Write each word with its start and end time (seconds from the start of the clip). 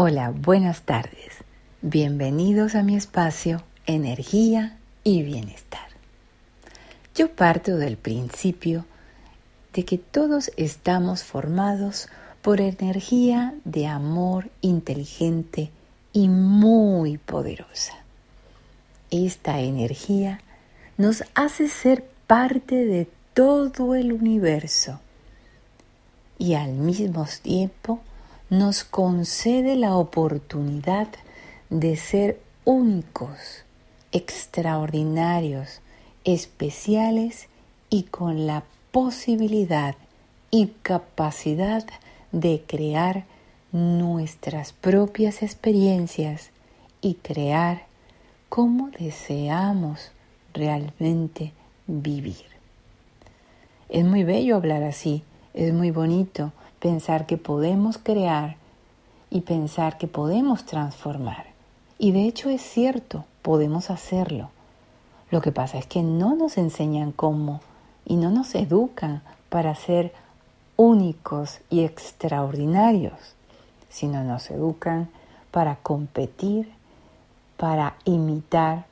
Hola, 0.00 0.30
buenas 0.30 0.82
tardes. 0.82 1.32
Bienvenidos 1.82 2.76
a 2.76 2.84
mi 2.84 2.94
espacio 2.94 3.64
Energía 3.84 4.78
y 5.02 5.24
Bienestar. 5.24 5.88
Yo 7.16 7.34
parto 7.34 7.76
del 7.76 7.96
principio 7.96 8.84
de 9.72 9.84
que 9.84 9.98
todos 9.98 10.52
estamos 10.56 11.24
formados 11.24 12.08
por 12.42 12.60
energía 12.60 13.56
de 13.64 13.88
amor 13.88 14.50
inteligente 14.60 15.72
y 16.12 16.28
muy 16.28 17.18
poderosa. 17.18 17.94
Esta 19.10 19.58
energía 19.58 20.40
nos 20.96 21.24
hace 21.34 21.66
ser 21.66 22.04
parte 22.28 22.84
de 22.84 23.08
todo 23.34 23.96
el 23.96 24.12
universo 24.12 25.00
y 26.38 26.54
al 26.54 26.74
mismo 26.74 27.26
tiempo 27.42 28.00
nos 28.50 28.84
concede 28.84 29.76
la 29.76 29.96
oportunidad 29.96 31.08
de 31.70 31.96
ser 31.96 32.40
únicos, 32.64 33.64
extraordinarios, 34.12 35.80
especiales 36.24 37.48
y 37.90 38.04
con 38.04 38.46
la 38.46 38.64
posibilidad 38.90 39.96
y 40.50 40.68
capacidad 40.82 41.84
de 42.32 42.62
crear 42.66 43.24
nuestras 43.72 44.72
propias 44.72 45.42
experiencias 45.42 46.50
y 47.02 47.14
crear 47.14 47.86
como 48.48 48.90
deseamos 48.98 50.10
realmente 50.54 51.52
vivir. 51.86 52.46
Es 53.90 54.04
muy 54.04 54.24
bello 54.24 54.56
hablar 54.56 54.82
así, 54.82 55.22
es 55.52 55.72
muy 55.72 55.90
bonito 55.90 56.52
pensar 56.80 57.26
que 57.26 57.36
podemos 57.36 57.98
crear 57.98 58.56
y 59.30 59.42
pensar 59.42 59.98
que 59.98 60.06
podemos 60.06 60.64
transformar. 60.64 61.46
Y 61.98 62.12
de 62.12 62.24
hecho 62.24 62.48
es 62.50 62.62
cierto, 62.62 63.24
podemos 63.42 63.90
hacerlo. 63.90 64.50
Lo 65.30 65.40
que 65.40 65.52
pasa 65.52 65.78
es 65.78 65.86
que 65.86 66.02
no 66.02 66.34
nos 66.34 66.56
enseñan 66.56 67.12
cómo 67.12 67.60
y 68.04 68.16
no 68.16 68.30
nos 68.30 68.54
educan 68.54 69.22
para 69.48 69.74
ser 69.74 70.12
únicos 70.76 71.58
y 71.68 71.84
extraordinarios, 71.84 73.18
sino 73.90 74.22
nos 74.22 74.50
educan 74.50 75.08
para 75.50 75.76
competir, 75.76 76.70
para 77.56 77.96
imitar 78.04 78.86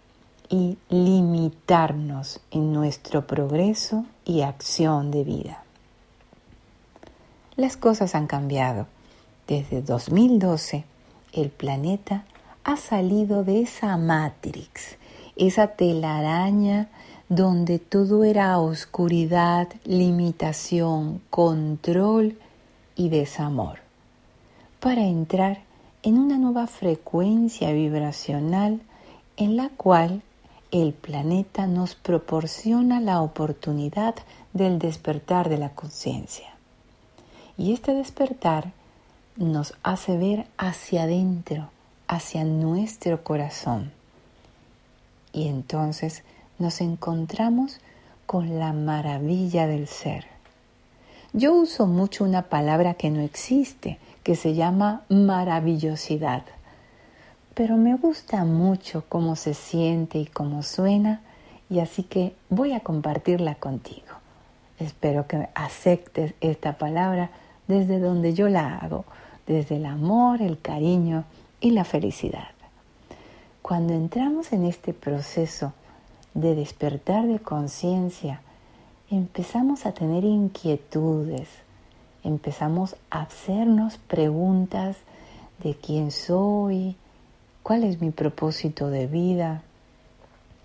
y 0.48 0.78
limitarnos 0.88 2.40
en 2.50 2.72
nuestro 2.72 3.26
progreso 3.26 4.04
y 4.24 4.42
acción 4.42 5.10
de 5.10 5.24
vida. 5.24 5.65
Las 7.56 7.78
cosas 7.78 8.14
han 8.14 8.26
cambiado. 8.26 8.86
Desde 9.48 9.80
2012, 9.80 10.84
el 11.32 11.48
planeta 11.48 12.24
ha 12.64 12.76
salido 12.76 13.44
de 13.44 13.62
esa 13.62 13.96
matrix, 13.96 14.98
esa 15.36 15.68
telaraña 15.68 16.88
donde 17.30 17.78
todo 17.78 18.24
era 18.24 18.58
oscuridad, 18.58 19.68
limitación, 19.84 21.22
control 21.30 22.36
y 22.94 23.08
desamor, 23.08 23.78
para 24.78 25.06
entrar 25.06 25.60
en 26.02 26.18
una 26.18 26.36
nueva 26.36 26.66
frecuencia 26.66 27.72
vibracional 27.72 28.82
en 29.38 29.56
la 29.56 29.70
cual 29.70 30.20
el 30.72 30.92
planeta 30.92 31.66
nos 31.66 31.94
proporciona 31.94 33.00
la 33.00 33.22
oportunidad 33.22 34.14
del 34.52 34.78
despertar 34.78 35.48
de 35.48 35.56
la 35.56 35.70
conciencia. 35.70 36.55
Y 37.58 37.72
este 37.72 37.94
despertar 37.94 38.72
nos 39.36 39.74
hace 39.82 40.16
ver 40.18 40.46
hacia 40.58 41.04
adentro, 41.04 41.70
hacia 42.08 42.44
nuestro 42.44 43.24
corazón. 43.24 43.92
Y 45.32 45.48
entonces 45.48 46.22
nos 46.58 46.80
encontramos 46.80 47.80
con 48.26 48.58
la 48.58 48.72
maravilla 48.72 49.66
del 49.66 49.86
ser. 49.86 50.26
Yo 51.32 51.54
uso 51.54 51.86
mucho 51.86 52.24
una 52.24 52.42
palabra 52.42 52.94
que 52.94 53.10
no 53.10 53.20
existe, 53.20 53.98
que 54.22 54.36
se 54.36 54.54
llama 54.54 55.02
maravillosidad, 55.08 56.42
pero 57.54 57.76
me 57.76 57.94
gusta 57.94 58.44
mucho 58.44 59.04
cómo 59.08 59.36
se 59.36 59.54
siente 59.54 60.18
y 60.18 60.26
cómo 60.26 60.62
suena, 60.62 61.20
y 61.70 61.80
así 61.80 62.02
que 62.02 62.34
voy 62.48 62.72
a 62.72 62.80
compartirla 62.80 63.54
contigo. 63.54 64.06
Espero 64.78 65.26
que 65.26 65.48
aceptes 65.54 66.34
esta 66.40 66.78
palabra 66.78 67.30
desde 67.68 67.98
donde 67.98 68.34
yo 68.34 68.48
la 68.48 68.76
hago, 68.76 69.04
desde 69.46 69.76
el 69.76 69.86
amor, 69.86 70.42
el 70.42 70.60
cariño 70.60 71.24
y 71.60 71.70
la 71.70 71.84
felicidad. 71.84 72.48
Cuando 73.62 73.94
entramos 73.94 74.52
en 74.52 74.64
este 74.64 74.92
proceso 74.92 75.72
de 76.34 76.54
despertar 76.54 77.26
de 77.26 77.40
conciencia, 77.40 78.40
empezamos 79.10 79.86
a 79.86 79.92
tener 79.92 80.24
inquietudes, 80.24 81.48
empezamos 82.22 82.96
a 83.10 83.22
hacernos 83.22 83.98
preguntas 83.98 84.96
de 85.62 85.74
quién 85.74 86.10
soy, 86.10 86.96
cuál 87.62 87.84
es 87.84 88.00
mi 88.00 88.10
propósito 88.10 88.90
de 88.90 89.06
vida, 89.06 89.62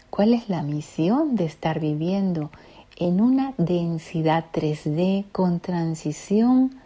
cuál 0.10 0.34
es 0.34 0.50
la 0.50 0.62
misión 0.62 1.36
de 1.36 1.46
estar 1.46 1.80
viviendo 1.80 2.52
en 2.98 3.22
una 3.22 3.54
densidad 3.58 4.46
3D 4.54 5.26
con 5.32 5.60
transición 5.60 6.81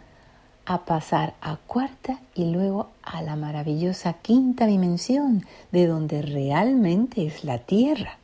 a 0.66 0.84
pasar 0.84 1.34
a 1.40 1.56
cuarta 1.56 2.18
y 2.34 2.50
luego 2.50 2.88
a 3.02 3.22
la 3.22 3.36
maravillosa 3.36 4.14
quinta 4.14 4.66
dimensión, 4.66 5.46
de 5.70 5.86
donde 5.86 6.22
realmente 6.22 7.24
es 7.24 7.44
la 7.44 7.58
Tierra 7.58 8.18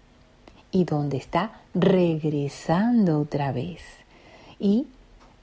y 0.73 0.85
donde 0.85 1.19
está 1.19 1.53
regresando 1.73 3.21
otra 3.21 3.53
vez. 3.53 3.83
Y 4.59 4.87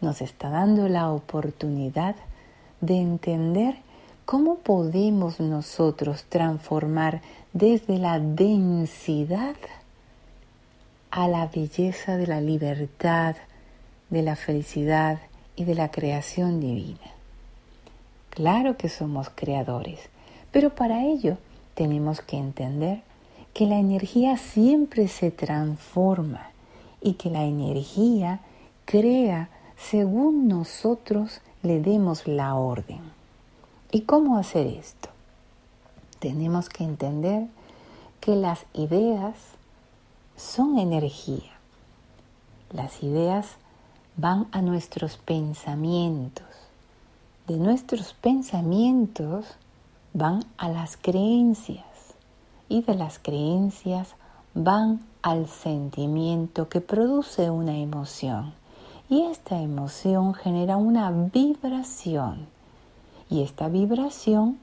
nos 0.02 0.22
está 0.22 0.50
dando 0.50 0.90
la 0.90 1.10
oportunidad 1.10 2.16
de 2.82 2.98
entender 3.00 3.76
cómo 4.26 4.56
podemos 4.56 5.40
nosotros 5.40 6.26
transformar 6.30 7.22
desde 7.54 7.98
la 7.98 8.20
densidad 8.20 9.56
a 11.12 11.28
la 11.28 11.48
belleza 11.48 12.18
de 12.18 12.28
la 12.28 12.42
libertad, 12.42 13.36
de 14.10 14.22
la 14.22 14.36
felicidad, 14.36 15.20
y 15.60 15.66
de 15.66 15.76
la 15.76 15.92
creación 15.92 16.62
divina. 16.62 17.12
Claro 18.30 18.78
que 18.78 18.88
somos 18.88 19.30
creadores, 19.30 20.00
pero 20.54 20.74
para 20.74 21.04
ello 21.04 21.38
tenemos 21.74 22.22
que 22.22 22.38
entender 22.38 23.02
que 23.54 23.66
la 23.66 23.78
energía 23.78 24.38
siempre 24.38 25.10
se 25.10 25.32
transforma 25.32 26.52
y 27.02 27.16
que 27.16 27.30
la 27.30 27.44
energía 27.44 28.40
crea 28.86 29.50
según 29.78 30.48
nosotros 30.48 31.42
le 31.62 31.82
demos 31.82 32.26
la 32.26 32.56
orden. 32.56 33.02
¿Y 33.92 34.02
cómo 34.02 34.38
hacer 34.38 34.66
esto? 34.66 35.10
Tenemos 36.20 36.70
que 36.70 36.86
entender 36.86 37.48
que 38.22 38.38
las 38.38 38.66
ideas 38.74 39.36
son 40.38 40.80
energía. 40.80 41.52
Las 42.72 43.04
ideas 43.04 43.58
van 44.20 44.48
a 44.52 44.62
nuestros 44.62 45.16
pensamientos. 45.16 46.46
De 47.48 47.56
nuestros 47.56 48.14
pensamientos 48.14 49.46
van 50.14 50.44
a 50.58 50.68
las 50.68 50.98
creencias 50.98 51.86
y 52.68 52.82
de 52.82 52.96
las 52.96 53.18
creencias 53.18 54.16
van 54.54 55.00
al 55.22 55.48
sentimiento 55.48 56.68
que 56.68 56.82
produce 56.82 57.50
una 57.50 57.78
emoción. 57.78 58.52
Y 59.10 59.22
esta 59.22 59.62
emoción 59.62 60.34
genera 60.34 60.76
una 60.76 61.10
vibración. 61.12 62.46
Y 63.30 63.42
esta 63.42 63.70
vibración, 63.70 64.60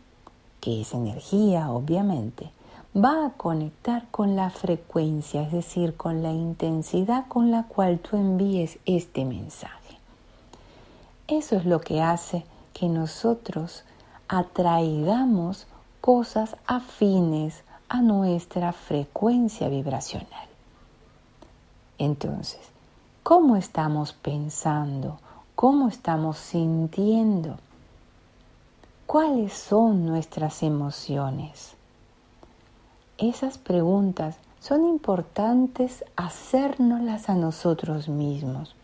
que 0.60 0.82
es 0.82 0.92
energía 0.92 1.70
obviamente, 1.70 2.50
va 2.96 3.26
a 3.26 3.30
conectar 3.30 4.06
con 4.10 4.36
la 4.36 4.48
frecuencia, 4.48 5.42
es 5.42 5.52
decir, 5.52 5.96
con 5.96 6.22
la 6.22 6.32
intensidad 6.32 7.26
con 7.28 7.50
la 7.50 7.64
cual 7.64 7.98
tú 7.98 8.16
envíes 8.16 8.78
este 8.86 9.26
mensaje. 9.26 9.98
Eso 11.28 11.56
es 11.56 11.66
lo 11.66 11.80
que 11.80 12.00
hace 12.00 12.46
que 12.72 12.88
nosotros 12.88 13.84
atraigamos 14.28 15.66
cosas 16.00 16.56
afines 16.66 17.64
a 17.88 18.00
nuestra 18.00 18.72
frecuencia 18.72 19.68
vibracional. 19.68 20.48
Entonces, 21.98 22.60
¿cómo 23.22 23.56
estamos 23.56 24.14
pensando? 24.14 25.18
¿Cómo 25.54 25.88
estamos 25.88 26.38
sintiendo? 26.38 27.58
¿Cuáles 29.06 29.52
son 29.52 30.06
nuestras 30.06 30.62
emociones? 30.62 31.75
Esas 33.18 33.56
preguntas 33.58 34.36
son 34.60 34.84
importantes 34.84 36.04
hacérnoslas 36.16 37.28
a 37.28 37.34
nosotros 37.34 38.08
mismos, 38.08 38.74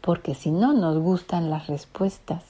porque 0.00 0.34
si 0.34 0.50
no 0.50 0.72
nos 0.72 0.98
gustan 0.98 1.50
las 1.50 1.66
respuestas, 1.66 2.44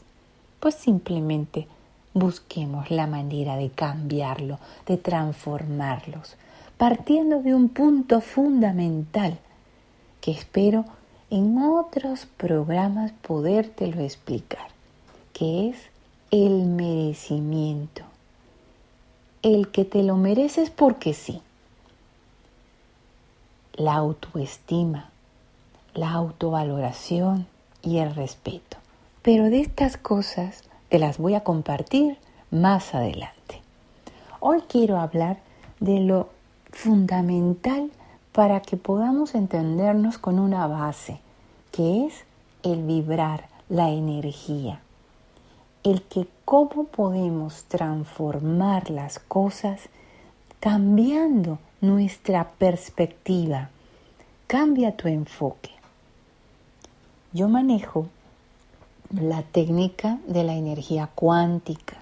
pues 0.61 0.75
simplemente 0.75 1.69
busquemos 2.13 2.91
la 2.91 3.07
manera 3.07 3.57
de 3.57 3.71
cambiarlo, 3.71 4.59
de 4.87 4.97
transformarlos, 4.97 6.37
partiendo 6.77 7.43
de 7.43 7.55
un 7.55 7.69
punto 7.69 8.21
fundamental 8.21 9.39
que 10.21 10.33
espero 10.33 10.85
en 11.31 11.59
otros 11.59 12.27
programas 12.37 13.13
podértelo 13.27 14.01
explicar, 14.01 14.69
que 15.33 15.71
es 15.71 15.77
el 16.31 16.67
merecimiento. 16.67 18.14
El 19.45 19.69
que 19.71 19.85
te 19.85 20.03
lo 20.03 20.17
mereces 20.17 20.71
porque 20.71 21.13
sí. 21.13 21.43
La 23.75 23.93
autoestima, 23.93 25.11
la 25.93 26.13
autovaloración 26.13 27.47
y 27.83 27.99
el 27.99 28.15
respeto. 28.15 28.79
Pero 29.21 29.51
de 29.51 29.61
estas 29.61 29.99
cosas 29.99 30.63
te 30.89 30.99
las 30.99 31.19
voy 31.19 31.35
a 31.35 31.45
compartir 31.45 32.17
más 32.51 32.95
adelante. 32.95 33.61
Hoy 34.41 34.63
quiero 34.67 34.99
hablar 34.99 35.37
de 35.79 36.01
lo 36.01 36.31
fundamental 36.73 37.91
para 38.33 38.63
que 38.63 38.79
podamos 38.79 39.35
entendernos 39.35 40.17
con 40.17 40.39
una 40.39 40.67
base, 40.69 41.21
que 41.71 42.07
es 42.07 42.25
el 42.63 42.83
vibrar, 42.83 43.51
la 43.69 43.91
energía. 43.91 44.81
El 45.85 46.03
que 46.03 46.27
cómo 46.45 46.85
podemos 46.85 47.65
transformar 47.65 48.91
las 48.91 49.19
cosas 49.19 49.83
cambiando 50.59 51.59
nuestra 51.83 52.53
perspectiva. 52.53 53.69
Cambia 54.47 54.97
tu 54.97 55.09
enfoque. 55.09 55.71
Yo 57.35 57.49
manejo 57.49 58.09
la 59.11 59.43
técnica 59.43 60.19
de 60.27 60.45
la 60.45 60.55
energía 60.55 61.11
cuántica, 61.15 61.99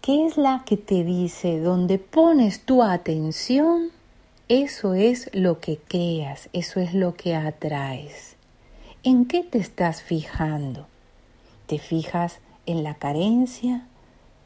que 0.00 0.26
es 0.26 0.36
la 0.36 0.62
que 0.64 0.76
te 0.76 1.02
dice, 1.02 1.58
donde 1.58 1.98
pones 1.98 2.64
tu 2.64 2.82
atención, 2.82 3.90
eso 4.48 4.94
es 4.94 5.28
lo 5.34 5.58
que 5.58 5.78
creas, 5.78 6.48
eso 6.52 6.78
es 6.78 6.94
lo 6.94 7.14
que 7.14 7.34
atraes. 7.34 8.36
¿En 9.02 9.24
qué 9.26 9.42
te 9.42 9.58
estás 9.58 10.02
fijando? 10.02 10.86
¿Te 11.66 11.80
fijas 11.80 12.38
en 12.66 12.82
la 12.82 12.94
carencia? 12.94 13.86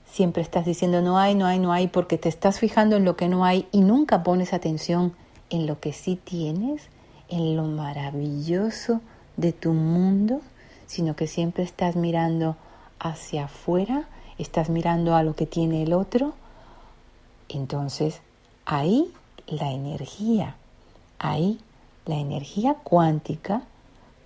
Siempre 0.06 0.43
estás 0.43 0.64
diciendo 0.64 1.02
no 1.02 1.19
hay, 1.19 1.34
no 1.34 1.46
hay, 1.46 1.58
no 1.58 1.72
hay, 1.72 1.88
porque 1.88 2.19
te 2.19 2.28
estás 2.28 2.58
fijando 2.58 2.96
en 2.96 3.05
lo 3.05 3.17
que 3.17 3.28
no 3.28 3.44
hay 3.44 3.67
y 3.72 3.81
nunca 3.81 4.22
pones 4.22 4.52
atención 4.52 5.14
en 5.50 5.67
lo 5.67 5.81
que 5.81 5.93
sí 5.93 6.17
tienes, 6.17 6.88
en 7.28 7.56
lo 7.56 7.64
maravilloso 7.64 9.00
de 9.37 9.52
tu 9.52 9.72
mundo, 9.72 10.40
sino 10.87 11.17
que 11.17 11.26
siempre 11.26 11.62
estás 11.64 11.96
mirando 11.96 12.56
hacia 12.99 13.44
afuera, 13.44 14.08
estás 14.38 14.69
mirando 14.69 15.14
a 15.14 15.22
lo 15.22 15.34
que 15.34 15.46
tiene 15.46 15.82
el 15.82 15.93
otro. 15.93 16.34
Entonces, 17.49 18.20
ahí 18.64 19.12
la 19.46 19.72
energía. 19.72 20.56
Ahí 21.19 21.61
la 22.06 22.17
energía 22.17 22.75
cuántica 22.82 23.62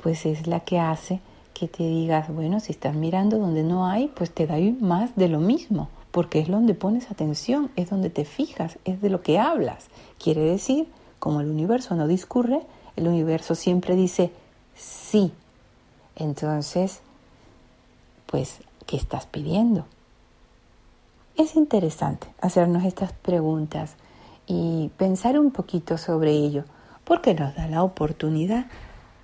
pues 0.04 0.26
es 0.26 0.46
la 0.46 0.60
que 0.60 0.78
hace 0.78 1.20
que 1.54 1.68
te 1.68 1.84
digas, 1.84 2.28
bueno, 2.34 2.60
si 2.60 2.72
estás 2.72 2.94
mirando 2.94 3.38
donde 3.38 3.62
no 3.62 3.86
hay, 3.86 4.08
pues 4.08 4.30
te 4.30 4.46
da 4.46 4.56
más 4.80 5.16
de 5.16 5.28
lo 5.28 5.38
mismo, 5.38 5.88
porque 6.10 6.40
es 6.40 6.48
donde 6.48 6.74
pones 6.74 7.10
atención, 7.10 7.70
es 7.76 7.90
donde 7.90 8.10
te 8.10 8.24
fijas, 8.24 8.78
es 8.84 9.00
de 9.00 9.08
lo 9.08 9.22
que 9.22 9.38
hablas. 9.38 9.86
Quiere 10.22 10.42
decir, 10.42 10.88
como 11.18 11.40
el 11.40 11.48
universo 11.48 11.94
no 11.94 12.06
discurre, 12.06 12.60
el 12.96 13.08
universo 13.08 13.54
siempre 13.54 13.96
dice 13.96 14.32
sí. 14.74 15.32
Entonces, 16.16 17.00
pues, 18.26 18.58
¿qué 18.86 18.96
estás 18.96 19.26
pidiendo? 19.26 19.86
Es 21.36 21.56
interesante 21.56 22.26
hacernos 22.40 22.84
estas 22.84 23.12
preguntas 23.12 23.94
y 24.46 24.90
pensar 24.96 25.38
un 25.38 25.50
poquito 25.50 25.98
sobre 25.98 26.32
ello, 26.32 26.64
porque 27.04 27.34
nos 27.34 27.54
da 27.56 27.66
la 27.66 27.82
oportunidad 27.82 28.66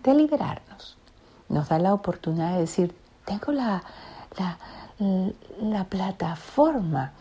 de 0.03 0.15
liberarnos, 0.15 0.70
nos 1.51 1.69
da 1.69 1.79
la 1.79 1.93
oportunidad 1.93 2.55
de 2.55 2.61
decir, 2.61 2.95
tengo 3.27 3.53
la, 3.53 3.83
la, 4.39 4.59
la 5.61 5.85
plataforma 5.85 7.13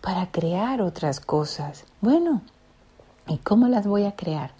para 0.00 0.30
crear 0.30 0.80
otras 0.80 1.18
cosas. 1.18 1.84
Bueno, 2.00 2.42
¿y 3.26 3.38
cómo 3.38 3.66
las 3.66 3.86
voy 3.86 4.04
a 4.04 4.14
crear? 4.14 4.52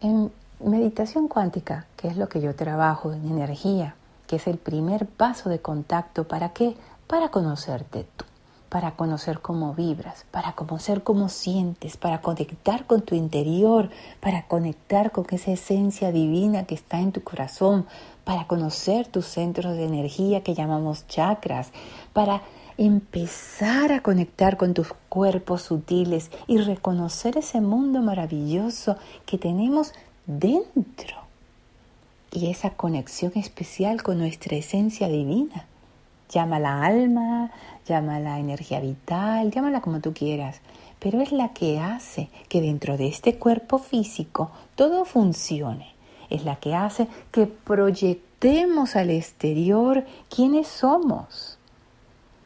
En 0.00 0.30
meditación 0.60 1.26
cuántica, 1.26 1.86
que 1.96 2.06
es 2.06 2.16
lo 2.16 2.28
que 2.28 2.40
yo 2.40 2.54
trabajo 2.54 3.12
en 3.12 3.28
energía, 3.28 3.96
que 4.28 4.36
es 4.36 4.46
el 4.46 4.58
primer 4.58 5.06
paso 5.06 5.48
de 5.48 5.60
contacto, 5.60 6.28
¿para 6.28 6.50
qué? 6.50 6.76
Para 7.08 7.30
conocerte 7.30 8.06
tú 8.16 8.24
para 8.70 8.92
conocer 8.92 9.40
cómo 9.40 9.74
vibras, 9.74 10.24
para 10.30 10.52
conocer 10.52 11.02
cómo 11.02 11.28
sientes, 11.28 11.96
para 11.96 12.22
conectar 12.22 12.86
con 12.86 13.02
tu 13.02 13.16
interior, 13.16 13.90
para 14.20 14.46
conectar 14.46 15.10
con 15.10 15.26
esa 15.30 15.50
esencia 15.50 16.12
divina 16.12 16.64
que 16.64 16.76
está 16.76 17.00
en 17.00 17.12
tu 17.12 17.22
corazón, 17.22 17.84
para 18.24 18.46
conocer 18.46 19.08
tus 19.08 19.26
centros 19.26 19.76
de 19.76 19.84
energía 19.84 20.42
que 20.42 20.54
llamamos 20.54 21.06
chakras, 21.08 21.72
para 22.12 22.42
empezar 22.78 23.92
a 23.92 24.00
conectar 24.00 24.56
con 24.56 24.72
tus 24.72 24.94
cuerpos 25.08 25.62
sutiles 25.62 26.30
y 26.46 26.58
reconocer 26.58 27.36
ese 27.36 27.60
mundo 27.60 28.00
maravilloso 28.00 28.96
que 29.26 29.36
tenemos 29.36 29.92
dentro 30.26 31.16
y 32.32 32.50
esa 32.50 32.70
conexión 32.70 33.32
especial 33.34 34.02
con 34.04 34.18
nuestra 34.18 34.56
esencia 34.56 35.08
divina. 35.08 35.66
Llámala 36.30 36.84
alma, 36.84 37.50
llámala 37.90 38.38
energía 38.38 38.78
vital, 38.78 39.50
llámala 39.50 39.80
como 39.80 40.00
tú 40.00 40.14
quieras, 40.14 40.60
pero 41.00 41.20
es 41.20 41.32
la 41.32 41.48
que 41.48 41.80
hace 41.80 42.28
que 42.48 42.60
dentro 42.60 42.96
de 42.96 43.08
este 43.08 43.34
cuerpo 43.36 43.78
físico 43.78 44.52
todo 44.76 45.04
funcione. 45.04 45.94
Es 46.30 46.44
la 46.44 46.54
que 46.56 46.76
hace 46.76 47.08
que 47.32 47.48
proyectemos 47.48 48.94
al 48.94 49.10
exterior 49.10 50.04
quiénes 50.34 50.68
somos. 50.68 51.58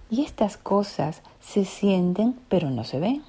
Y 0.08 0.23
estas 0.23 0.56
cosas 0.56 1.20
se 1.41 1.67
sienten 1.67 2.35
pero 2.49 2.70
no 2.70 2.85
se 2.85 2.99
ven. 2.99 3.23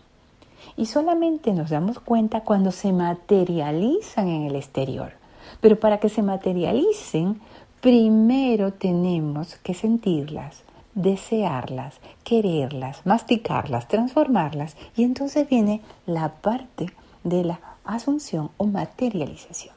Y 0.77 0.85
solamente 0.85 1.51
nos 1.51 1.69
damos 1.69 1.99
cuenta 1.99 2.45
cuando 2.45 2.71
se 2.71 2.93
materializan 2.93 4.29
en 4.29 4.43
el 4.43 4.55
exterior. 4.55 5.11
Pero 5.59 5.77
para 5.81 5.99
que 5.99 6.07
se 6.07 6.23
materialicen, 6.23 7.41
primero 7.81 8.71
tenemos 8.71 9.57
que 9.57 9.73
sentirlas, 9.73 10.64
desearlas, 10.95 11.99
quererlas, 12.23 13.05
masticarlas, 13.05 13.87
transformarlas 13.87 14.75
y 14.95 15.03
entonces 15.03 15.47
viene 15.47 15.81
la 16.05 16.29
parte 16.29 16.91
de 17.23 17.43
la 17.43 17.59
asunción 17.83 18.49
o 18.57 18.65
materialización. 18.65 19.75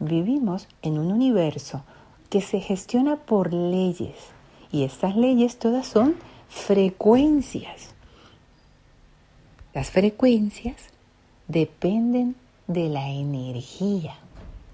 Vivimos 0.00 0.68
en 0.82 0.98
un 0.98 1.12
universo 1.12 1.82
que 2.28 2.40
se 2.40 2.60
gestiona 2.60 3.16
por 3.16 3.54
leyes 3.54 4.16
y 4.72 4.82
estas 4.82 5.16
leyes 5.16 5.58
todas 5.58 5.86
son 5.86 6.16
frecuencias. 6.48 7.94
Las 9.72 9.90
frecuencias 9.90 10.76
dependen 11.46 12.34
de 12.66 12.88
la 12.88 13.08
energía 13.08 14.16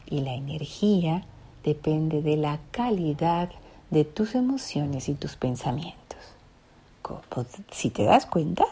y 0.06 0.23
la 0.23 0.34
energía 0.34 1.25
depende 1.64 2.23
de 2.23 2.37
la 2.37 2.61
calidad 2.70 3.50
de 3.90 4.04
tus 4.04 4.35
emociones 4.35 5.09
y 5.09 5.14
tus 5.14 5.37
pensamientos. 5.37 6.00
Si 7.73 7.90
te 7.90 8.04
das 8.04 8.26
cuenta, 8.26 8.64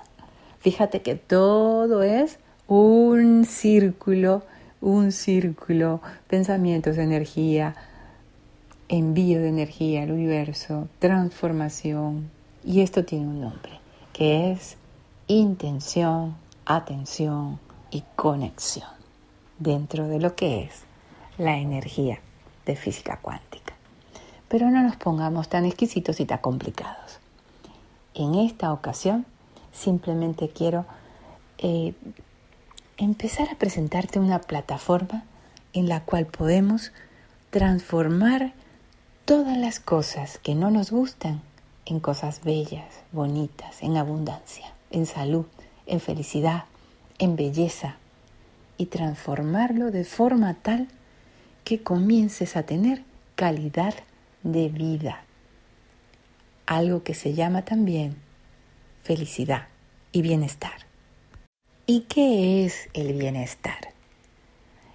fíjate 0.60 1.02
que 1.02 1.16
todo 1.16 2.02
es 2.02 2.38
un 2.68 3.44
círculo, 3.44 4.42
un 4.80 5.10
círculo, 5.10 6.00
pensamientos, 6.28 6.98
energía, 6.98 7.74
envío 8.88 9.40
de 9.40 9.48
energía 9.48 10.02
al 10.02 10.12
universo, 10.12 10.88
transformación. 10.98 12.30
Y 12.64 12.82
esto 12.82 13.04
tiene 13.04 13.26
un 13.26 13.40
nombre, 13.40 13.80
que 14.12 14.52
es 14.52 14.76
intención, 15.26 16.36
atención 16.64 17.58
y 17.90 18.04
conexión, 18.16 18.90
dentro 19.58 20.06
de 20.06 20.20
lo 20.20 20.36
que 20.36 20.64
es 20.64 20.82
la 21.38 21.58
energía 21.58 22.20
de 22.66 22.76
física 22.76 23.18
cuántica. 23.20 23.67
Pero 24.48 24.70
no 24.70 24.82
nos 24.82 24.96
pongamos 24.96 25.48
tan 25.48 25.64
exquisitos 25.64 26.20
y 26.20 26.24
tan 26.24 26.38
complicados. 26.38 27.18
En 28.14 28.34
esta 28.34 28.72
ocasión 28.72 29.26
simplemente 29.72 30.48
quiero 30.48 30.86
eh, 31.58 31.94
empezar 32.96 33.48
a 33.50 33.56
presentarte 33.56 34.18
una 34.18 34.40
plataforma 34.40 35.24
en 35.72 35.88
la 35.88 36.04
cual 36.04 36.26
podemos 36.26 36.92
transformar 37.50 38.52
todas 39.24 39.56
las 39.56 39.80
cosas 39.80 40.38
que 40.38 40.54
no 40.54 40.70
nos 40.70 40.90
gustan 40.90 41.42
en 41.86 42.00
cosas 42.00 42.42
bellas, 42.42 42.86
bonitas, 43.12 43.82
en 43.82 43.96
abundancia, 43.96 44.72
en 44.90 45.06
salud, 45.06 45.46
en 45.86 46.00
felicidad, 46.00 46.64
en 47.18 47.36
belleza 47.36 47.96
y 48.76 48.86
transformarlo 48.86 49.90
de 49.90 50.04
forma 50.04 50.54
tal 50.54 50.88
que 51.64 51.82
comiences 51.82 52.56
a 52.56 52.62
tener 52.62 53.04
calidad 53.34 53.94
de 54.42 54.68
vida. 54.68 55.24
algo 56.66 57.02
que 57.02 57.14
se 57.14 57.32
llama 57.32 57.62
también 57.62 58.16
felicidad 59.02 59.68
y 60.12 60.20
bienestar. 60.20 60.86
¿Y 61.86 62.00
qué 62.02 62.66
es 62.66 62.90
el 62.92 63.14
bienestar? 63.14 63.94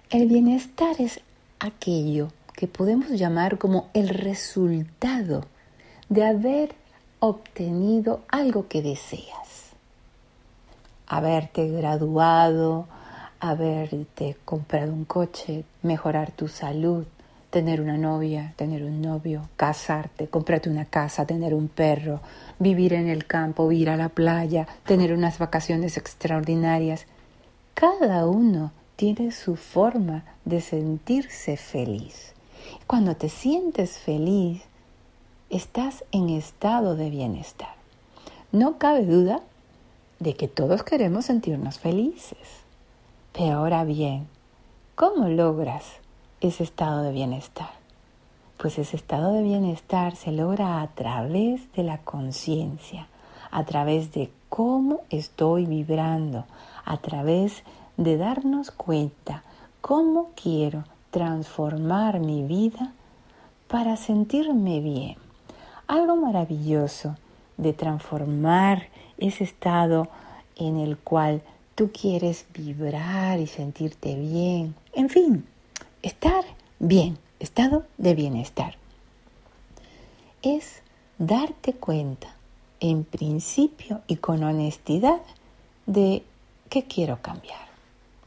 El 0.08 0.28
bienestar 0.28 0.94
es 1.00 1.20
aquello 1.58 2.28
que 2.52 2.68
podemos 2.68 3.08
llamar 3.10 3.58
como 3.58 3.90
el 3.92 4.08
resultado 4.08 5.46
de 6.08 6.24
haber 6.24 6.76
obtenido 7.18 8.22
algo 8.28 8.68
que 8.68 8.80
deseas. 8.80 9.72
Haberte 11.08 11.68
graduado, 11.68 12.86
haberte 13.40 14.36
comprado 14.44 14.92
un 14.92 15.04
coche, 15.04 15.64
mejorar 15.82 16.30
tu 16.30 16.46
salud, 16.46 17.04
tener 17.54 17.80
una 17.80 17.96
novia, 17.96 18.52
tener 18.56 18.82
un 18.82 19.00
novio, 19.00 19.48
casarte, 19.56 20.26
comprarte 20.26 20.68
una 20.68 20.86
casa, 20.86 21.24
tener 21.24 21.54
un 21.54 21.68
perro, 21.68 22.18
vivir 22.58 22.94
en 22.94 23.08
el 23.08 23.26
campo, 23.26 23.70
ir 23.70 23.90
a 23.90 23.96
la 23.96 24.08
playa, 24.08 24.66
tener 24.84 25.12
unas 25.12 25.38
vacaciones 25.38 25.96
extraordinarias. 25.96 27.06
Cada 27.74 28.26
uno 28.26 28.72
tiene 28.96 29.30
su 29.30 29.54
forma 29.54 30.24
de 30.44 30.60
sentirse 30.60 31.56
feliz. 31.56 32.32
Cuando 32.88 33.14
te 33.14 33.28
sientes 33.28 33.98
feliz, 33.98 34.64
estás 35.48 36.02
en 36.10 36.30
estado 36.30 36.96
de 36.96 37.08
bienestar. 37.08 37.76
No 38.50 38.78
cabe 38.78 39.04
duda 39.06 39.42
de 40.18 40.34
que 40.34 40.48
todos 40.48 40.82
queremos 40.82 41.26
sentirnos 41.26 41.78
felices. 41.78 42.64
Pero 43.32 43.58
ahora 43.58 43.84
bien, 43.84 44.26
¿cómo 44.96 45.28
logras 45.28 45.84
ese 46.48 46.62
estado 46.62 47.02
de 47.02 47.12
bienestar? 47.12 47.70
Pues 48.58 48.78
ese 48.78 48.96
estado 48.96 49.32
de 49.32 49.42
bienestar 49.42 50.14
se 50.14 50.30
logra 50.30 50.82
a 50.82 50.88
través 50.88 51.72
de 51.72 51.82
la 51.82 51.98
conciencia, 51.98 53.08
a 53.50 53.64
través 53.64 54.12
de 54.12 54.30
cómo 54.48 55.00
estoy 55.10 55.64
vibrando, 55.64 56.44
a 56.84 56.98
través 56.98 57.62
de 57.96 58.16
darnos 58.16 58.70
cuenta 58.70 59.42
cómo 59.80 60.30
quiero 60.34 60.84
transformar 61.10 62.20
mi 62.20 62.42
vida 62.42 62.92
para 63.68 63.96
sentirme 63.96 64.80
bien. 64.80 65.16
Algo 65.86 66.16
maravilloso 66.16 67.16
de 67.56 67.72
transformar 67.72 68.88
ese 69.18 69.44
estado 69.44 70.08
en 70.56 70.78
el 70.78 70.98
cual 70.98 71.42
tú 71.74 71.90
quieres 71.90 72.46
vibrar 72.52 73.40
y 73.40 73.46
sentirte 73.46 74.14
bien. 74.16 74.74
En 74.92 75.08
fin, 75.08 75.44
estar 76.04 76.44
bien, 76.78 77.18
estado 77.40 77.84
de 77.96 78.14
bienestar. 78.14 78.76
Es 80.42 80.82
darte 81.18 81.72
cuenta, 81.72 82.28
en 82.80 83.04
principio 83.04 84.02
y 84.06 84.16
con 84.16 84.44
honestidad, 84.44 85.22
de 85.86 86.22
qué 86.68 86.84
quiero 86.84 87.22
cambiar, 87.22 87.66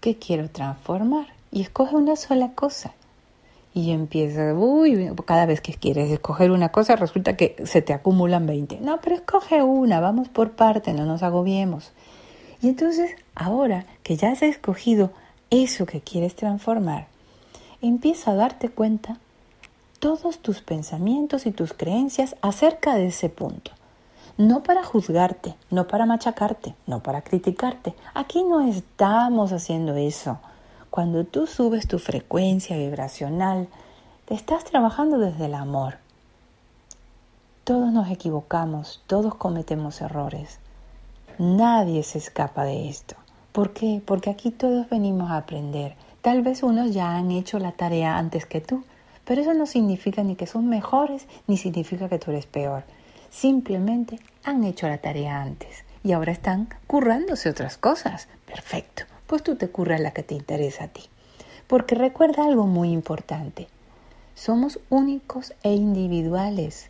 qué 0.01 0.17
quiero 0.17 0.49
transformar 0.49 1.27
y 1.51 1.61
escoge 1.61 1.95
una 1.95 2.15
sola 2.15 2.53
cosa. 2.53 2.93
Y 3.75 3.91
empieza, 3.91 4.55
uy, 4.55 5.11
cada 5.25 5.45
vez 5.45 5.61
que 5.61 5.75
quieres 5.75 6.09
escoger 6.09 6.49
una 6.49 6.69
cosa 6.69 6.95
resulta 6.95 7.37
que 7.37 7.55
se 7.63 7.83
te 7.83 7.93
acumulan 7.93 8.47
20. 8.47 8.79
No, 8.79 8.99
pero 9.01 9.15
escoge 9.15 9.61
una, 9.61 9.99
vamos 9.99 10.29
por 10.29 10.53
parte, 10.53 10.93
no 10.93 11.05
nos 11.05 11.21
agobiemos. 11.21 11.91
Y 12.59 12.69
entonces, 12.69 13.11
ahora 13.35 13.85
que 14.01 14.15
ya 14.15 14.31
has 14.31 14.41
escogido 14.41 15.11
eso 15.51 15.85
que 15.85 16.01
quieres 16.01 16.35
transformar, 16.35 17.05
empieza 17.81 18.31
a 18.31 18.35
darte 18.35 18.69
cuenta 18.69 19.17
todos 19.99 20.39
tus 20.39 20.61
pensamientos 20.61 21.45
y 21.45 21.51
tus 21.51 21.73
creencias 21.73 22.35
acerca 22.41 22.95
de 22.95 23.07
ese 23.07 23.29
punto. 23.29 23.71
No 24.37 24.61
para 24.61 24.83
juzgarte, 24.83 25.55
no 25.71 25.87
para 25.87 26.05
machacarte, 26.05 26.75
no 26.85 27.01
para 27.01 27.23
criticarte. 27.23 27.95
Aquí 28.13 28.43
no 28.43 28.61
estamos 28.61 29.51
haciendo 29.51 29.95
eso. 29.95 30.39
Cuando 30.91 31.25
tú 31.25 31.47
subes 31.47 31.87
tu 31.87 31.97
frecuencia 31.97 32.77
vibracional, 32.77 33.67
te 34.25 34.35
estás 34.35 34.63
trabajando 34.63 35.17
desde 35.17 35.45
el 35.45 35.55
amor. 35.55 35.97
Todos 37.63 37.91
nos 37.91 38.09
equivocamos, 38.09 39.01
todos 39.07 39.35
cometemos 39.35 40.01
errores. 40.01 40.59
Nadie 41.39 42.03
se 42.03 42.19
escapa 42.19 42.63
de 42.63 42.89
esto. 42.89 43.15
¿Por 43.51 43.73
qué? 43.73 44.01
Porque 44.05 44.29
aquí 44.29 44.51
todos 44.51 44.87
venimos 44.89 45.31
a 45.31 45.37
aprender. 45.37 45.95
Tal 46.27 46.41
vez 46.41 46.61
unos 46.61 46.93
ya 46.93 47.15
han 47.15 47.31
hecho 47.31 47.57
la 47.57 47.71
tarea 47.71 48.17
antes 48.17 48.45
que 48.45 48.59
tú, 48.59 48.83
pero 49.23 49.39
eso 49.39 49.53
no 49.53 49.65
significa 49.65 50.23
ni 50.23 50.35
que 50.35 50.45
son 50.45 50.67
mejores 50.67 51.25
ni 51.47 51.55
significa 51.55 52.09
que 52.09 52.19
tú 52.19 52.31
eres 52.31 52.47
peor. 52.47 52.83
Simplemente 53.29 54.19
han 54.43 54.65
hecho 54.65 54.89
la 54.89 54.97
tarea 54.97 55.41
antes 55.41 55.85
y 56.03 56.11
ahora 56.11 56.33
están 56.33 56.67
currándose 56.85 57.49
otras 57.49 57.77
cosas. 57.77 58.27
Perfecto 58.45 59.05
pues 59.25 59.41
tú 59.41 59.55
te 59.55 59.69
curras 59.69 60.01
la 60.01 60.11
que 60.11 60.21
te 60.21 60.35
interesa 60.35 60.83
a 60.83 60.87
ti. 60.89 61.03
Porque 61.65 61.95
recuerda 61.95 62.43
algo 62.43 62.67
muy 62.67 62.91
importante. 62.91 63.69
Somos 64.35 64.81
únicos 64.89 65.53
e 65.63 65.71
individuales. 65.75 66.87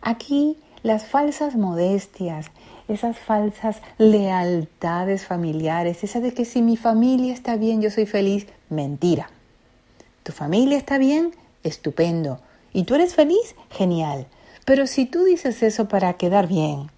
Aquí 0.00 0.58
las 0.82 1.06
falsas 1.06 1.54
modestias, 1.54 2.50
esas 2.92 3.18
falsas 3.18 3.80
lealtades 3.98 5.26
familiares, 5.26 6.04
esa 6.04 6.20
de 6.20 6.34
que 6.34 6.44
si 6.44 6.62
mi 6.62 6.76
familia 6.76 7.32
está 7.32 7.56
bien, 7.56 7.82
yo 7.82 7.90
soy 7.90 8.06
feliz, 8.06 8.46
mentira. 8.68 9.30
Tu 10.22 10.32
familia 10.32 10.78
está 10.78 10.98
bien, 10.98 11.32
estupendo. 11.64 12.40
¿Y 12.72 12.84
tú 12.84 12.94
eres 12.94 13.14
feliz? 13.14 13.54
Genial. 13.70 14.26
Pero 14.64 14.86
si 14.86 15.06
tú 15.06 15.24
dices 15.24 15.62
eso 15.62 15.88
para 15.88 16.14
quedar 16.14 16.46
bien, 16.46 16.90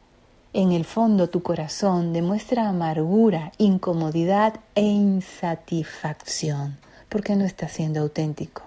en 0.52 0.72
el 0.72 0.84
fondo 0.84 1.28
tu 1.30 1.42
corazón 1.42 2.12
demuestra 2.12 2.68
amargura, 2.68 3.52
incomodidad 3.58 4.60
e 4.74 4.82
insatisfacción, 4.82 6.78
porque 7.08 7.34
no 7.34 7.44
está 7.44 7.68
siendo 7.68 8.00
auténtico. 8.00 8.62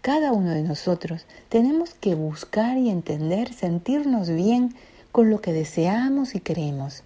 Cada 0.00 0.32
uno 0.32 0.50
de 0.50 0.62
nosotros 0.62 1.26
tenemos 1.50 1.92
que 1.92 2.14
buscar 2.14 2.78
y 2.78 2.88
entender, 2.88 3.52
sentirnos 3.52 4.30
bien 4.30 4.74
con 5.12 5.30
lo 5.30 5.40
que 5.40 5.52
deseamos 5.52 6.34
y 6.34 6.40
queremos. 6.40 7.02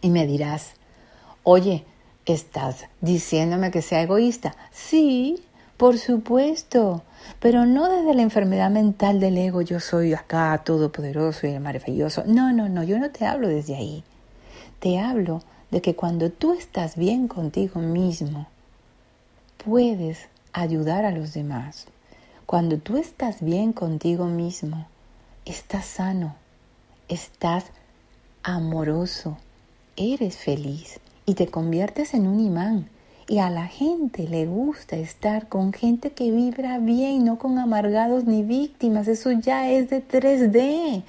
Y 0.00 0.10
me 0.10 0.26
dirás, 0.26 0.72
oye, 1.42 1.84
¿estás 2.26 2.86
diciéndome 3.00 3.70
que 3.70 3.82
sea 3.82 4.02
egoísta? 4.02 4.54
Sí, 4.70 5.42
por 5.76 5.98
supuesto, 5.98 7.02
pero 7.40 7.66
no 7.66 7.88
desde 7.88 8.14
la 8.14 8.22
enfermedad 8.22 8.70
mental 8.70 9.20
del 9.20 9.38
ego, 9.38 9.62
yo 9.62 9.80
soy 9.80 10.14
acá 10.14 10.60
todopoderoso 10.64 11.46
y 11.46 11.58
maravilloso. 11.58 12.24
No, 12.26 12.52
no, 12.52 12.68
no, 12.68 12.82
yo 12.82 12.98
no 12.98 13.10
te 13.10 13.26
hablo 13.26 13.48
desde 13.48 13.76
ahí. 13.76 14.02
Te 14.80 14.98
hablo 14.98 15.42
de 15.70 15.80
que 15.82 15.94
cuando 15.94 16.30
tú 16.30 16.54
estás 16.54 16.96
bien 16.96 17.28
contigo 17.28 17.80
mismo, 17.80 18.46
puedes 19.64 20.28
ayudar 20.52 21.04
a 21.04 21.10
los 21.10 21.34
demás. 21.34 21.86
Cuando 22.46 22.78
tú 22.78 22.96
estás 22.96 23.42
bien 23.42 23.72
contigo 23.72 24.26
mismo, 24.26 24.86
estás 25.44 25.84
sano, 25.84 26.34
estás 27.08 27.66
amoroso, 28.42 29.36
eres 29.96 30.36
feliz 30.36 31.00
y 31.26 31.34
te 31.34 31.48
conviertes 31.48 32.14
en 32.14 32.26
un 32.26 32.40
imán 32.40 32.88
y 33.28 33.40
a 33.40 33.50
la 33.50 33.66
gente 33.66 34.26
le 34.26 34.46
gusta 34.46 34.96
estar 34.96 35.48
con 35.48 35.74
gente 35.74 36.12
que 36.12 36.30
vibra 36.30 36.78
bien, 36.78 37.26
no 37.26 37.38
con 37.38 37.58
amargados 37.58 38.24
ni 38.24 38.42
víctimas. 38.42 39.06
Eso 39.06 39.30
ya 39.32 39.70
es 39.70 39.90
de 39.90 40.02
3D. 40.02 41.02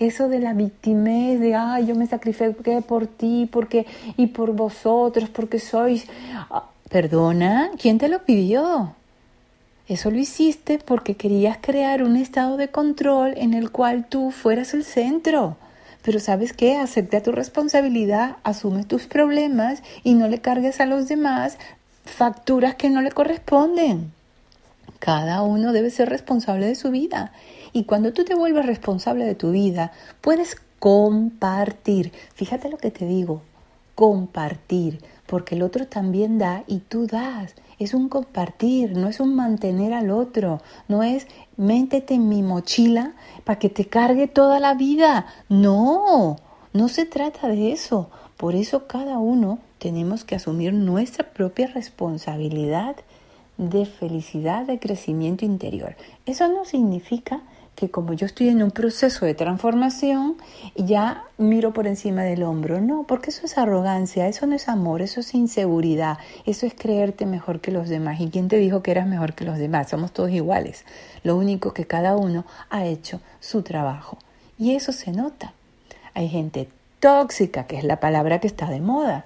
Eso 0.00 0.28
de 0.28 0.40
la 0.40 0.52
victimez, 0.52 1.38
de, 1.38 1.54
ay, 1.54 1.86
yo 1.86 1.94
me 1.94 2.08
sacrifiqué 2.08 2.82
por 2.82 3.06
ti, 3.06 3.48
porque, 3.50 3.86
y 4.16 4.28
por 4.28 4.52
vosotros, 4.52 5.28
porque 5.28 5.60
sois... 5.60 6.06
Ah, 6.50 6.70
perdona, 6.88 7.70
¿quién 7.78 7.98
te 7.98 8.08
lo 8.08 8.24
pidió? 8.24 8.94
Eso 9.90 10.12
lo 10.12 10.18
hiciste 10.18 10.78
porque 10.78 11.16
querías 11.16 11.58
crear 11.60 12.04
un 12.04 12.14
estado 12.14 12.56
de 12.56 12.68
control 12.68 13.34
en 13.36 13.54
el 13.54 13.72
cual 13.72 14.06
tú 14.08 14.30
fueras 14.30 14.72
el 14.72 14.84
centro. 14.84 15.56
Pero 16.02 16.20
sabes 16.20 16.52
qué, 16.52 16.76
acepta 16.76 17.24
tu 17.24 17.32
responsabilidad, 17.32 18.36
asume 18.44 18.84
tus 18.84 19.08
problemas 19.08 19.82
y 20.04 20.14
no 20.14 20.28
le 20.28 20.40
cargues 20.40 20.78
a 20.78 20.86
los 20.86 21.08
demás 21.08 21.58
facturas 22.04 22.76
que 22.76 22.88
no 22.88 23.02
le 23.02 23.10
corresponden. 23.10 24.12
Cada 25.00 25.42
uno 25.42 25.72
debe 25.72 25.90
ser 25.90 26.08
responsable 26.08 26.66
de 26.66 26.76
su 26.76 26.92
vida. 26.92 27.32
Y 27.72 27.82
cuando 27.82 28.12
tú 28.12 28.24
te 28.24 28.36
vuelves 28.36 28.66
responsable 28.66 29.24
de 29.24 29.34
tu 29.34 29.50
vida, 29.50 29.90
puedes 30.20 30.56
compartir. 30.78 32.12
Fíjate 32.34 32.70
lo 32.70 32.78
que 32.78 32.92
te 32.92 33.06
digo, 33.06 33.42
compartir, 33.96 35.00
porque 35.30 35.54
el 35.54 35.62
otro 35.62 35.86
también 35.86 36.38
da 36.38 36.64
y 36.66 36.80
tú 36.80 37.06
das. 37.06 37.54
Es 37.78 37.94
un 37.94 38.08
compartir, 38.08 38.96
no 38.96 39.06
es 39.06 39.20
un 39.20 39.36
mantener 39.36 39.94
al 39.94 40.10
otro, 40.10 40.60
no 40.88 41.04
es 41.04 41.28
métete 41.56 42.14
en 42.14 42.28
mi 42.28 42.42
mochila 42.42 43.12
para 43.44 43.60
que 43.60 43.68
te 43.68 43.84
cargue 43.84 44.26
toda 44.26 44.58
la 44.58 44.74
vida. 44.74 45.26
No, 45.48 46.34
no 46.72 46.88
se 46.88 47.06
trata 47.06 47.46
de 47.46 47.70
eso. 47.70 48.10
Por 48.36 48.56
eso 48.56 48.88
cada 48.88 49.18
uno 49.18 49.60
tenemos 49.78 50.24
que 50.24 50.34
asumir 50.34 50.72
nuestra 50.72 51.30
propia 51.30 51.68
responsabilidad 51.68 52.96
de 53.56 53.86
felicidad, 53.86 54.66
de 54.66 54.80
crecimiento 54.80 55.44
interior. 55.44 55.94
Eso 56.26 56.48
no 56.48 56.64
significa 56.64 57.42
que 57.74 57.90
como 57.90 58.12
yo 58.12 58.26
estoy 58.26 58.48
en 58.48 58.62
un 58.62 58.70
proceso 58.70 59.24
de 59.24 59.34
transformación, 59.34 60.36
ya 60.76 61.24
miro 61.38 61.72
por 61.72 61.86
encima 61.86 62.22
del 62.22 62.42
hombro. 62.42 62.80
No, 62.80 63.04
porque 63.04 63.30
eso 63.30 63.46
es 63.46 63.56
arrogancia, 63.56 64.28
eso 64.28 64.46
no 64.46 64.54
es 64.54 64.68
amor, 64.68 65.00
eso 65.00 65.20
es 65.20 65.34
inseguridad, 65.34 66.18
eso 66.44 66.66
es 66.66 66.74
creerte 66.74 67.24
mejor 67.24 67.60
que 67.60 67.70
los 67.70 67.88
demás. 67.88 68.20
¿Y 68.20 68.28
quién 68.28 68.48
te 68.48 68.56
dijo 68.56 68.82
que 68.82 68.90
eras 68.90 69.06
mejor 69.06 69.32
que 69.32 69.44
los 69.44 69.58
demás? 69.58 69.88
Somos 69.88 70.12
todos 70.12 70.30
iguales. 70.30 70.84
Lo 71.22 71.36
único 71.36 71.72
que 71.72 71.86
cada 71.86 72.16
uno 72.16 72.44
ha 72.68 72.84
hecho 72.84 73.20
su 73.40 73.62
trabajo. 73.62 74.18
Y 74.58 74.74
eso 74.74 74.92
se 74.92 75.12
nota. 75.12 75.54
Hay 76.12 76.28
gente 76.28 76.68
tóxica, 76.98 77.66
que 77.66 77.78
es 77.78 77.84
la 77.84 77.98
palabra 77.98 78.40
que 78.40 78.46
está 78.46 78.68
de 78.68 78.80
moda 78.80 79.24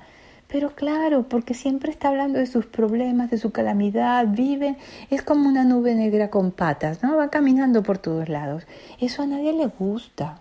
pero 0.54 0.70
claro, 0.70 1.24
porque 1.28 1.52
siempre 1.52 1.90
está 1.90 2.10
hablando 2.10 2.38
de 2.38 2.46
sus 2.46 2.64
problemas, 2.64 3.28
de 3.28 3.38
su 3.38 3.50
calamidad, 3.50 4.28
vive, 4.28 4.76
es 5.10 5.20
como 5.20 5.48
una 5.48 5.64
nube 5.64 5.96
negra 5.96 6.30
con 6.30 6.52
patas, 6.52 7.02
¿no? 7.02 7.16
Va 7.16 7.28
caminando 7.28 7.82
por 7.82 7.98
todos 7.98 8.28
lados. 8.28 8.62
Eso 9.00 9.22
a 9.22 9.26
nadie 9.26 9.52
le 9.52 9.66
gusta. 9.66 10.40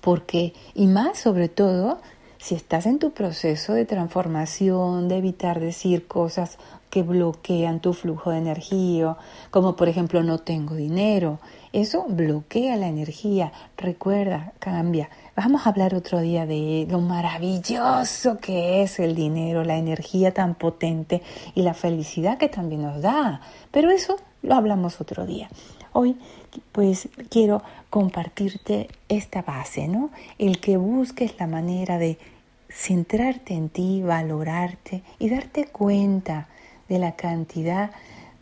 Porque, 0.00 0.54
y 0.72 0.86
más 0.86 1.18
sobre 1.18 1.50
todo, 1.50 2.00
si 2.38 2.54
estás 2.54 2.86
en 2.86 2.98
tu 2.98 3.10
proceso 3.10 3.74
de 3.74 3.84
transformación, 3.84 5.08
de 5.08 5.18
evitar 5.18 5.60
decir 5.60 6.06
cosas 6.06 6.56
que 6.88 7.02
bloquean 7.02 7.80
tu 7.80 7.92
flujo 7.92 8.30
de 8.30 8.38
energía, 8.38 9.18
como 9.50 9.76
por 9.76 9.90
ejemplo 9.90 10.22
no 10.22 10.38
tengo 10.38 10.74
dinero, 10.74 11.38
eso 11.74 12.06
bloquea 12.08 12.76
la 12.76 12.88
energía. 12.88 13.52
Recuerda, 13.76 14.54
cambia. 14.58 15.10
Vamos 15.40 15.64
a 15.64 15.70
hablar 15.70 15.94
otro 15.94 16.18
día 16.18 16.46
de 16.46 16.88
lo 16.90 16.98
maravilloso 16.98 18.38
que 18.38 18.82
es 18.82 18.98
el 18.98 19.14
dinero, 19.14 19.62
la 19.62 19.76
energía 19.76 20.34
tan 20.34 20.56
potente 20.56 21.22
y 21.54 21.62
la 21.62 21.74
felicidad 21.74 22.38
que 22.38 22.48
también 22.48 22.82
nos 22.82 23.00
da. 23.02 23.40
Pero 23.70 23.92
eso 23.92 24.16
lo 24.42 24.56
hablamos 24.56 25.00
otro 25.00 25.26
día. 25.26 25.48
Hoy 25.92 26.16
pues 26.72 27.08
quiero 27.30 27.62
compartirte 27.88 28.88
esta 29.08 29.42
base, 29.42 29.86
¿no? 29.86 30.10
El 30.38 30.58
que 30.58 30.76
busques 30.76 31.38
la 31.38 31.46
manera 31.46 31.98
de 31.98 32.18
centrarte 32.68 33.54
en 33.54 33.68
ti, 33.68 34.02
valorarte 34.02 35.04
y 35.20 35.30
darte 35.30 35.68
cuenta 35.68 36.48
de 36.88 36.98
la 36.98 37.12
cantidad 37.12 37.92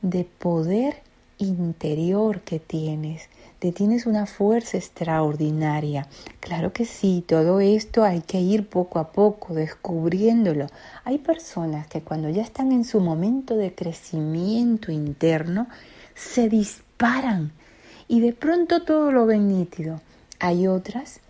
de 0.01 0.25
poder 0.25 1.03
interior 1.39 2.41
que 2.41 2.59
tienes, 2.59 3.29
te 3.59 3.73
tienes 3.73 4.07
una 4.07 4.27
fuerza 4.27 4.77
extraordinaria. 4.77 6.09
Claro 6.41 6.73
que 6.73 6.85
sí, 6.85 7.25
todo 7.27 7.61
esto 7.61 8.05
hay 8.05 8.21
que 8.21 8.41
ir 8.41 8.69
poco 8.69 8.99
a 8.99 9.13
poco 9.13 9.55
descubriéndolo. 9.55 10.67
Hay 11.05 11.19
personas 11.19 11.87
que 11.87 12.03
cuando 12.03 12.29
ya 12.31 12.43
están 12.43 12.73
en 12.73 12.85
su 12.85 13.01
momento 13.01 13.57
de 13.57 13.75
crecimiento 13.75 14.93
interno, 14.93 15.69
se 16.15 16.49
disparan 16.49 17.53
y 18.09 18.21
de 18.21 18.33
pronto 18.33 18.83
todo 18.83 19.13
lo 19.13 19.27
ven 19.27 19.49
nítido. 19.49 20.01
Hay 20.39 20.67
otras 20.67 21.21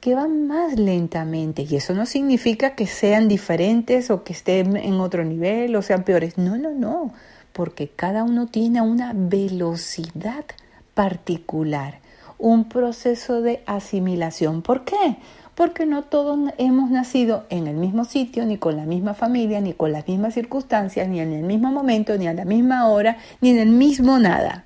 que 0.00 0.14
van 0.14 0.46
más 0.46 0.78
lentamente 0.78 1.62
y 1.62 1.76
eso 1.76 1.94
no 1.94 2.04
significa 2.04 2.74
que 2.74 2.86
sean 2.86 3.26
diferentes 3.26 4.10
o 4.10 4.22
que 4.22 4.34
estén 4.34 4.76
en 4.76 4.94
otro 4.94 5.24
nivel 5.24 5.74
o 5.76 5.82
sean 5.82 6.04
peores. 6.04 6.36
No, 6.36 6.58
no, 6.58 6.70
no 6.72 7.12
porque 7.54 7.88
cada 7.88 8.24
uno 8.24 8.48
tiene 8.48 8.82
una 8.82 9.12
velocidad 9.14 10.44
particular, 10.92 12.00
un 12.36 12.68
proceso 12.68 13.42
de 13.42 13.62
asimilación. 13.64 14.60
¿Por 14.60 14.84
qué? 14.84 15.16
Porque 15.54 15.86
no 15.86 16.02
todos 16.02 16.52
hemos 16.58 16.90
nacido 16.90 17.44
en 17.50 17.68
el 17.68 17.76
mismo 17.76 18.04
sitio, 18.04 18.44
ni 18.44 18.58
con 18.58 18.76
la 18.76 18.86
misma 18.86 19.14
familia, 19.14 19.60
ni 19.60 19.72
con 19.72 19.92
las 19.92 20.08
mismas 20.08 20.34
circunstancias, 20.34 21.08
ni 21.08 21.20
en 21.20 21.32
el 21.32 21.44
mismo 21.44 21.70
momento, 21.70 22.18
ni 22.18 22.26
a 22.26 22.34
la 22.34 22.44
misma 22.44 22.88
hora, 22.88 23.18
ni 23.40 23.50
en 23.50 23.60
el 23.60 23.70
mismo 23.70 24.18
nada. 24.18 24.64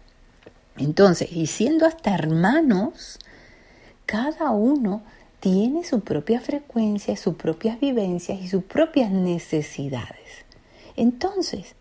Entonces, 0.78 1.30
y 1.30 1.46
siendo 1.46 1.84
hasta 1.84 2.14
hermanos, 2.14 3.18
cada 4.06 4.50
uno 4.50 5.02
tiene 5.40 5.84
su 5.84 6.00
propia 6.00 6.40
frecuencia, 6.40 7.18
sus 7.18 7.34
propias 7.34 7.78
vivencias 7.80 8.40
y 8.40 8.48
sus 8.48 8.64
propias 8.64 9.10
necesidades. 9.10 10.46
Entonces, 10.96 11.74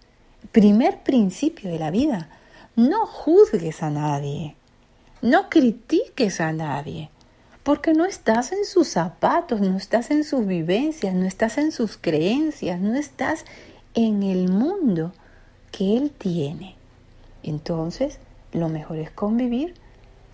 primer 0.58 1.04
principio 1.04 1.70
de 1.70 1.78
la 1.78 1.92
vida. 1.92 2.30
No 2.76 3.06
juzgues 3.06 3.84
a 3.84 3.92
nadie, 3.92 4.56
no 5.22 5.50
critiques 5.50 6.42
a 6.42 6.52
nadie, 6.52 7.12
porque 7.62 7.94
no 7.94 8.06
estás 8.06 8.52
en 8.52 8.66
sus 8.66 8.88
zapatos, 8.88 9.62
no 9.62 9.78
estás 9.78 10.10
en 10.10 10.24
sus 10.24 10.48
vivencias, 10.48 11.14
no 11.14 11.28
estás 11.28 11.60
en 11.60 11.72
sus 11.72 11.98
creencias, 11.98 12.80
no 12.80 12.96
estás 12.96 13.46
en 13.94 14.24
el 14.24 14.52
mundo 14.52 15.12
que 15.72 15.96
él 15.96 16.10
tiene. 16.10 16.74
Entonces, 17.44 18.18
lo 18.52 18.68
mejor 18.68 18.98
es 18.98 19.12
convivir 19.12 19.76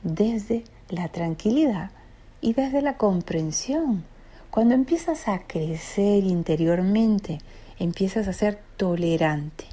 desde 0.04 0.64
la 0.88 1.10
tranquilidad 1.10 1.92
y 2.40 2.54
desde 2.54 2.82
la 2.82 2.96
comprensión. 2.96 4.06
Cuando 4.52 4.74
empiezas 4.74 5.28
a 5.28 5.40
crecer 5.40 6.24
interiormente, 6.24 7.40
empiezas 7.78 8.30
a 8.30 8.32
ser 8.32 8.62
tolerante 8.78 9.73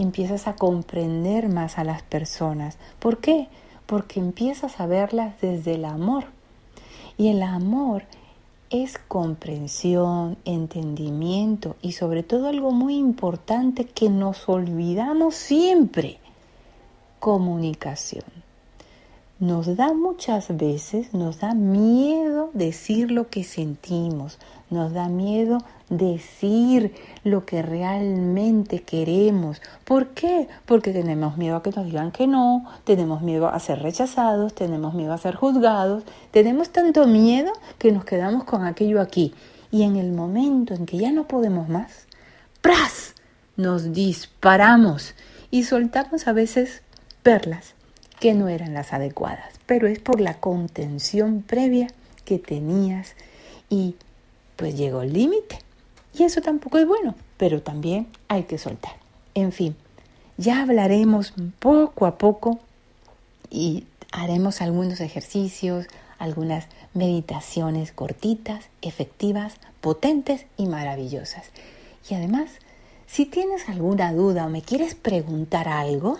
empiezas 0.00 0.46
a 0.46 0.54
comprender 0.56 1.48
más 1.48 1.78
a 1.78 1.84
las 1.84 2.02
personas. 2.02 2.78
¿Por 2.98 3.18
qué? 3.18 3.48
Porque 3.86 4.20
empiezas 4.20 4.80
a 4.80 4.86
verlas 4.86 5.40
desde 5.40 5.74
el 5.74 5.84
amor. 5.84 6.24
Y 7.16 7.28
el 7.28 7.42
amor 7.42 8.04
es 8.70 8.98
comprensión, 8.98 10.36
entendimiento 10.44 11.76
y 11.82 11.92
sobre 11.92 12.22
todo 12.22 12.48
algo 12.48 12.70
muy 12.70 12.96
importante 12.96 13.86
que 13.86 14.10
nos 14.10 14.48
olvidamos 14.48 15.34
siempre, 15.34 16.18
comunicación. 17.18 18.47
Nos 19.40 19.76
da 19.76 19.92
muchas 19.94 20.56
veces, 20.56 21.14
nos 21.14 21.38
da 21.38 21.54
miedo 21.54 22.50
decir 22.54 23.12
lo 23.12 23.28
que 23.28 23.44
sentimos, 23.44 24.36
nos 24.68 24.92
da 24.92 25.08
miedo 25.08 25.58
decir 25.88 26.92
lo 27.22 27.46
que 27.46 27.62
realmente 27.62 28.82
queremos. 28.82 29.62
¿Por 29.84 30.08
qué? 30.08 30.48
Porque 30.66 30.90
tenemos 30.92 31.36
miedo 31.36 31.54
a 31.54 31.62
que 31.62 31.70
nos 31.70 31.84
digan 31.84 32.10
que 32.10 32.26
no, 32.26 32.64
tenemos 32.82 33.22
miedo 33.22 33.46
a 33.46 33.60
ser 33.60 33.80
rechazados, 33.80 34.56
tenemos 34.56 34.94
miedo 34.94 35.12
a 35.12 35.18
ser 35.18 35.36
juzgados, 35.36 36.02
tenemos 36.32 36.70
tanto 36.70 37.06
miedo 37.06 37.52
que 37.78 37.92
nos 37.92 38.04
quedamos 38.04 38.42
con 38.42 38.64
aquello 38.64 39.00
aquí. 39.00 39.34
Y 39.70 39.84
en 39.84 39.94
el 39.94 40.10
momento 40.10 40.74
en 40.74 40.84
que 40.84 40.98
ya 40.98 41.12
no 41.12 41.28
podemos 41.28 41.68
más, 41.68 42.08
¡pras! 42.60 43.14
Nos 43.56 43.92
disparamos 43.92 45.14
y 45.52 45.62
soltamos 45.62 46.26
a 46.26 46.32
veces 46.32 46.82
perlas 47.22 47.77
que 48.20 48.34
no 48.34 48.48
eran 48.48 48.74
las 48.74 48.92
adecuadas, 48.92 49.54
pero 49.66 49.86
es 49.86 49.98
por 49.98 50.20
la 50.20 50.34
contención 50.34 51.42
previa 51.42 51.88
que 52.24 52.38
tenías 52.38 53.14
y 53.70 53.96
pues 54.56 54.76
llegó 54.76 55.02
el 55.02 55.12
límite. 55.12 55.60
Y 56.14 56.24
eso 56.24 56.40
tampoco 56.40 56.78
es 56.78 56.86
bueno, 56.86 57.14
pero 57.36 57.62
también 57.62 58.08
hay 58.28 58.44
que 58.44 58.58
soltar. 58.58 58.94
En 59.34 59.52
fin, 59.52 59.76
ya 60.36 60.62
hablaremos 60.62 61.32
poco 61.58 62.06
a 62.06 62.18
poco 62.18 62.58
y 63.50 63.86
haremos 64.10 64.60
algunos 64.60 65.00
ejercicios, 65.00 65.86
algunas 66.18 66.66
meditaciones 66.94 67.92
cortitas, 67.92 68.64
efectivas, 68.82 69.54
potentes 69.80 70.46
y 70.56 70.66
maravillosas. 70.66 71.46
Y 72.10 72.14
además, 72.14 72.50
si 73.06 73.26
tienes 73.26 73.68
alguna 73.68 74.12
duda 74.12 74.46
o 74.46 74.50
me 74.50 74.62
quieres 74.62 74.94
preguntar 74.94 75.68
algo, 75.68 76.18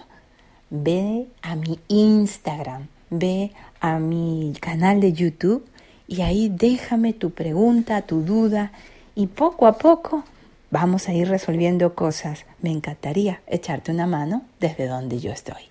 ve 0.71 1.27
a 1.43 1.57
mi 1.57 1.79
Instagram, 1.89 2.89
ve 3.11 3.53
a 3.81 3.99
mi 3.99 4.55
canal 4.61 5.01
de 5.01 5.13
YouTube 5.13 5.67
y 6.07 6.23
ahí 6.23 6.49
déjame 6.49 7.13
tu 7.13 7.31
pregunta, 7.31 8.03
tu 8.03 8.23
duda 8.23 8.73
y 9.15 9.27
poco 9.27 9.67
a 9.67 9.79
poco 9.79 10.25
vamos 10.71 11.09
a 11.09 11.15
ir 11.15 11.29
resolviendo 11.29 11.95
cosas. 11.95 12.45
Me 12.63 12.71
encantaría 12.71 13.41
echarte 13.47 13.93
una 13.93 14.07
mano 14.07 14.43
desde 14.61 14.87
donde 14.87 15.21
yo 15.21 15.33
estoy. 15.33 15.63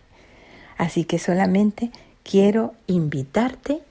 Así 0.77 1.05
que 1.05 1.19
solamente 1.19 1.91
quiero 2.23 2.73
invitarte 2.87 3.81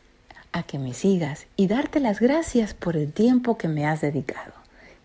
a 0.53 0.63
que 0.63 0.79
me 0.79 0.95
sigas 0.95 1.47
y 1.57 1.67
darte 1.67 2.01
las 2.01 2.21
gracias 2.21 2.75
por 2.75 2.97
el 2.97 3.13
tiempo 3.13 3.59
que 3.59 3.69
me 3.69 3.87
has 3.87 4.01
dedicado. 4.01 4.53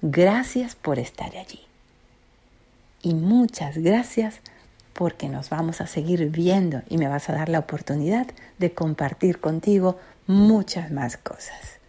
Gracias 0.02 0.76
por 0.76 1.00
estar 1.00 1.36
allí. 1.36 1.62
Y 3.02 3.14
muchas 3.14 3.78
gracias 3.78 4.42
porque 4.94 5.30
nos 5.30 5.50
vamos 5.50 5.82
a 5.82 5.88
seguir 5.88 6.30
viendo 6.30 6.82
y 6.90 6.98
me 6.98 7.08
vas 7.08 7.30
a 7.30 7.34
dar 7.34 7.50
la 7.50 7.60
oportunidad 7.60 8.28
de 8.58 8.74
compartir 8.74 9.40
contigo 9.40 10.00
muchas 10.28 10.92
más 10.92 11.18
cosas. 11.18 11.80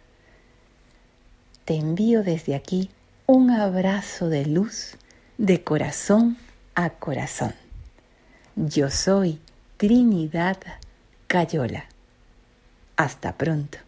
Te 1.65 1.75
envío 1.75 2.23
desde 2.23 2.55
aquí 2.55 2.89
un 3.25 3.51
abrazo 3.51 4.29
de 4.29 4.45
luz 4.45 4.97
de 5.37 5.63
corazón 5.63 6.37
a 6.75 6.89
corazón. 6.89 7.53
Yo 8.55 8.89
soy 8.89 9.39
Trinidad 9.77 10.57
Cayola. 11.27 11.85
Hasta 12.95 13.37
pronto. 13.37 13.79